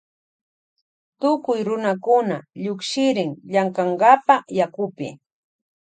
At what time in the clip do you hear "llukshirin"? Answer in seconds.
2.63-3.31